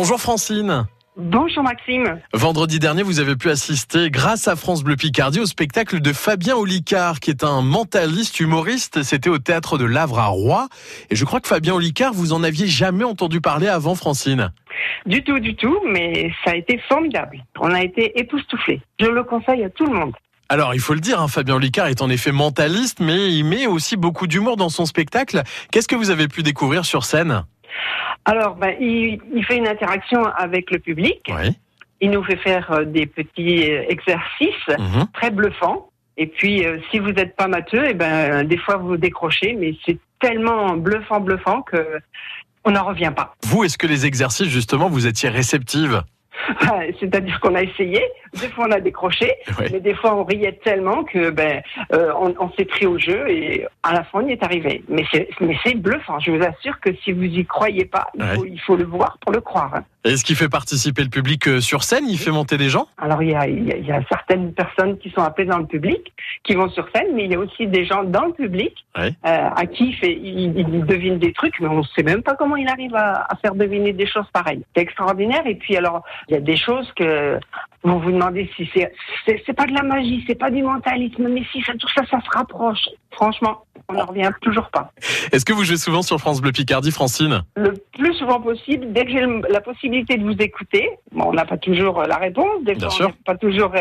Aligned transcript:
Bonjour 0.00 0.20
Francine. 0.20 0.86
Bonjour 1.16 1.64
Maxime. 1.64 2.20
Vendredi 2.32 2.78
dernier, 2.78 3.02
vous 3.02 3.18
avez 3.18 3.34
pu 3.34 3.50
assister, 3.50 4.12
grâce 4.12 4.46
à 4.46 4.54
France 4.54 4.84
Bleu 4.84 4.94
Picardie, 4.94 5.40
au 5.40 5.46
spectacle 5.46 6.00
de 6.00 6.12
Fabien 6.12 6.54
Olicard, 6.54 7.18
qui 7.18 7.30
est 7.30 7.42
un 7.42 7.62
mentaliste 7.62 8.38
humoriste. 8.38 9.02
C'était 9.02 9.28
au 9.28 9.38
théâtre 9.38 9.76
de 9.76 9.84
Lavre 9.84 10.20
à 10.20 10.26
Roy. 10.26 10.68
Et 11.10 11.16
je 11.16 11.24
crois 11.24 11.40
que 11.40 11.48
Fabien 11.48 11.74
Olicard, 11.74 12.12
vous 12.12 12.32
en 12.32 12.44
aviez 12.44 12.68
jamais 12.68 13.02
entendu 13.02 13.40
parler 13.40 13.66
avant, 13.66 13.96
Francine. 13.96 14.52
Du 15.04 15.24
tout, 15.24 15.40
du 15.40 15.56
tout, 15.56 15.80
mais 15.84 16.30
ça 16.44 16.52
a 16.52 16.54
été 16.54 16.78
formidable. 16.88 17.44
On 17.58 17.74
a 17.74 17.82
été 17.82 18.20
époustouflés. 18.20 18.80
Je 19.00 19.06
le 19.06 19.24
conseille 19.24 19.64
à 19.64 19.70
tout 19.70 19.84
le 19.84 19.98
monde. 19.98 20.12
Alors, 20.48 20.74
il 20.74 20.80
faut 20.80 20.94
le 20.94 21.00
dire, 21.00 21.20
hein, 21.20 21.26
Fabien 21.26 21.56
Olicard 21.56 21.88
est 21.88 22.02
en 22.02 22.08
effet 22.08 22.30
mentaliste, 22.30 23.00
mais 23.00 23.34
il 23.34 23.42
met 23.42 23.66
aussi 23.66 23.96
beaucoup 23.96 24.28
d'humour 24.28 24.56
dans 24.56 24.68
son 24.68 24.86
spectacle. 24.86 25.42
Qu'est-ce 25.72 25.88
que 25.88 25.96
vous 25.96 26.10
avez 26.10 26.28
pu 26.28 26.44
découvrir 26.44 26.84
sur 26.84 27.04
scène? 27.04 27.42
Alors, 28.30 28.54
ben, 28.56 28.74
il, 28.80 29.18
il 29.34 29.44
fait 29.44 29.56
une 29.56 29.66
interaction 29.66 30.24
avec 30.26 30.70
le 30.70 30.78
public. 30.78 31.20
Oui. 31.30 31.56
Il 32.00 32.10
nous 32.10 32.22
fait 32.22 32.36
faire 32.36 32.70
euh, 32.70 32.84
des 32.84 33.06
petits 33.06 33.70
euh, 33.72 33.82
exercices 33.88 34.68
Mhm. 34.78 35.06
très 35.14 35.30
bluffants. 35.30 35.88
Et 36.16 36.26
puis, 36.26 36.64
euh, 36.64 36.78
si 36.90 36.98
vous 36.98 37.12
n'êtes 37.12 37.34
pas 37.36 37.48
matheux, 37.48 37.84
eh 37.88 37.94
ben, 37.94 38.44
des 38.46 38.58
fois 38.58 38.76
vous 38.76 38.96
décrochez, 38.96 39.54
mais 39.58 39.72
c'est 39.86 39.98
tellement 40.20 40.76
bluffant, 40.76 41.20
bluffant 41.20 41.62
que 41.62 41.80
on 42.64 42.72
n'en 42.72 42.84
revient 42.84 43.12
pas. 43.14 43.34
Vous, 43.46 43.64
est-ce 43.64 43.78
que 43.78 43.86
les 43.86 44.04
exercices, 44.04 44.48
justement, 44.48 44.88
vous 44.88 45.06
étiez 45.06 45.28
réceptive? 45.28 46.02
C'est-à-dire 47.00 47.40
qu'on 47.40 47.54
a 47.54 47.62
essayé, 47.62 48.02
des 48.40 48.48
fois 48.48 48.66
on 48.68 48.72
a 48.72 48.80
décroché, 48.80 49.32
Ouais. 49.58 49.68
mais 49.72 49.80
des 49.80 49.94
fois 49.94 50.14
on 50.16 50.24
riait 50.24 50.58
tellement 50.64 51.04
que 51.04 51.30
ben 51.30 51.62
euh, 51.92 52.12
on, 52.20 52.34
on 52.38 52.50
s'est 52.52 52.64
pris 52.64 52.86
au 52.86 52.98
jeu 52.98 53.28
et 53.30 53.66
à 53.82 53.92
la 53.94 54.04
fin 54.04 54.20
on 54.22 54.28
y 54.28 54.32
est 54.32 54.42
arrivé. 54.42 54.82
Mais 54.88 55.04
c'est 55.12 55.28
mais 55.40 55.56
c'est 55.64 55.74
bluffant. 55.74 56.18
Je 56.20 56.30
vous 56.32 56.42
assure 56.42 56.78
que 56.80 56.90
si 57.04 57.12
vous 57.12 57.24
y 57.24 57.44
croyez 57.44 57.84
pas, 57.84 58.08
il, 58.14 58.22
Ouais. 58.22 58.34
faut, 58.34 58.44
il 58.46 58.60
faut 58.60 58.76
le 58.76 58.84
voir 58.84 59.18
pour 59.20 59.32
le 59.32 59.40
croire. 59.40 59.74
hein. 59.74 59.84
Est-ce 60.04 60.24
qu'il 60.24 60.36
fait 60.36 60.48
participer 60.48 61.02
le 61.02 61.10
public 61.10 61.48
euh, 61.48 61.60
sur 61.60 61.82
scène? 61.82 62.04
Il 62.08 62.18
fait 62.18 62.30
monter 62.30 62.56
des 62.56 62.68
gens? 62.70 62.86
Alors 62.98 63.22
il 63.22 63.30
y 63.30 63.34
a, 63.34 63.46
il 63.46 63.66
y 63.68 63.72
a- 63.72 63.76
il 63.76 63.86
y 63.86 63.92
a 63.92 64.00
certaines 64.08 64.52
personnes 64.54 64.96
qui 64.98 65.10
sont 65.10 65.22
appelées 65.22 65.46
dans 65.46 65.58
le 65.58 65.66
public, 65.66 66.12
qui 66.48 66.54
vont 66.54 66.70
sur 66.70 66.88
scène, 66.94 67.08
mais 67.14 67.24
il 67.26 67.32
y 67.32 67.34
a 67.34 67.38
aussi 67.38 67.66
des 67.66 67.84
gens 67.84 68.02
dans 68.04 68.24
le 68.26 68.32
public 68.32 68.74
Ouais. 68.98 69.12
euh, 69.26 69.48
à 69.62 69.66
qui 69.66 69.90
il, 69.90 69.94
fait, 69.94 70.12
il, 70.12 70.58
il 70.58 70.84
devine 70.84 71.18
des 71.18 71.32
trucs, 71.32 71.60
mais 71.60 71.68
on 71.68 71.78
ne 71.78 71.82
sait 71.94 72.02
même 72.02 72.22
pas 72.22 72.34
comment 72.34 72.56
il 72.56 72.68
arrive 72.68 72.94
à, 72.96 73.26
à 73.28 73.36
faire 73.36 73.54
deviner 73.54 73.92
des 73.92 74.06
choses 74.06 74.26
pareilles. 74.32 74.62
C'est 74.74 74.82
extraordinaire. 74.82 75.42
Et 75.46 75.54
puis 75.54 75.76
alors, 75.76 76.02
il 76.28 76.34
y 76.34 76.36
a 76.36 76.40
des 76.40 76.56
choses 76.56 76.90
que 76.96 77.38
vous 77.84 78.00
vous 78.00 78.10
demandez 78.10 78.50
si 78.56 78.68
c'est 78.74 78.90
c'est 79.46 79.52
pas 79.52 79.66
de 79.66 79.72
la 79.74 79.82
magie, 79.82 80.24
c'est 80.26 80.34
pas 80.38 80.50
du 80.50 80.62
mentalisme, 80.62 81.28
mais 81.28 81.42
si 81.52 81.62
ça 81.62 81.74
tout 81.78 81.86
ça, 81.94 82.02
ça 82.10 82.18
se 82.20 82.30
rapproche. 82.36 82.88
Franchement, 83.12 83.64
on 83.88 83.94
n'en 83.94 84.06
revient 84.06 84.30
toujours 84.42 84.68
pas. 84.70 84.90
Est-ce 85.32 85.44
que 85.44 85.52
vous 85.52 85.64
jouez 85.64 85.76
souvent 85.76 86.02
sur 86.02 86.18
France 86.18 86.40
Bleu 86.40 86.52
Picardie, 86.52 86.90
Francine? 86.90 87.42
Le 87.56 87.74
plus 87.96 88.14
souvent 88.14 88.40
possible, 88.40 88.92
dès 88.92 89.04
que 89.04 89.12
j'ai 89.12 89.24
la 89.50 89.60
possibilité 89.60 90.16
de 90.16 90.24
vous 90.24 90.36
écouter, 90.40 90.88
bon, 91.12 91.26
on 91.28 91.32
n'a 91.32 91.44
pas 91.44 91.56
toujours 91.56 92.00
euh, 92.00 92.06
la 92.06 92.16
réponse, 92.16 92.64
des 92.64 92.74
Bien 92.74 92.88
fois 92.88 92.96
sûr. 92.96 93.08
on 93.08 93.22
pas 93.24 93.36
toujours 93.36 93.72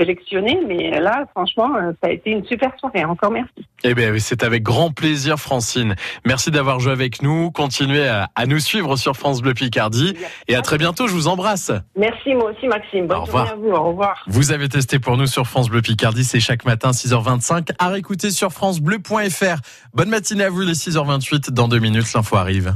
euh, 0.00 0.04
sélectionné, 0.04 0.60
mais 0.66 1.00
là, 1.00 1.24
franchement, 1.30 1.70
euh, 1.76 1.92
ça 2.02 2.08
a 2.08 2.12
été 2.12 2.30
une 2.30 2.44
super 2.44 2.70
soirée. 2.78 3.04
Encore 3.04 3.30
merci. 3.30 3.66
Eh 3.82 3.94
bien, 3.94 4.12
c'est 4.18 4.42
avec 4.42 4.62
grand 4.62 4.90
plaisir, 4.90 5.38
Francine. 5.38 5.94
Merci 6.24 6.50
d'avoir 6.50 6.80
joué 6.80 6.92
avec 6.92 7.22
nous. 7.22 7.50
Continuez 7.50 8.06
à, 8.06 8.28
à 8.34 8.46
nous 8.46 8.58
suivre 8.58 8.96
sur 8.96 9.16
France 9.16 9.42
Bleu 9.42 9.54
Picardie. 9.54 10.14
Et 10.48 10.54
à 10.56 10.62
très 10.62 10.78
bientôt, 10.78 11.06
je 11.06 11.12
vous 11.12 11.28
embrasse. 11.28 11.70
Merci 11.96 12.34
moi 12.34 12.50
aussi 12.50 12.66
Maxime. 12.66 13.06
Bonne 13.06 13.18
Au 13.18 13.24
revoir. 13.24 13.46
journée 13.48 13.62
à 13.62 13.68
vous. 13.70 13.76
Au 13.76 13.88
revoir. 13.88 14.24
Vous 14.26 14.52
avez 14.52 14.68
testé 14.68 14.98
pour 14.98 15.16
nous 15.16 15.26
sur 15.26 15.46
France 15.46 15.68
Bleu 15.68 15.82
Picardie, 15.82 16.24
c'est 16.24 16.40
chaque 16.40 16.64
matin 16.64 16.90
6h25 16.90 17.70
à 17.78 17.88
réécouter 17.88 18.30
sur 18.30 18.52
francebleu.fr. 18.52 19.56
Bonne 19.92 20.08
matinée 20.08 20.44
à 20.44 20.50
vous 20.50 20.62
les 20.62 20.72
6h28. 20.74 21.50
Dans 21.50 21.68
deux 21.68 21.78
minutes, 21.78 22.12
l'info 22.14 22.36
arrive. 22.36 22.74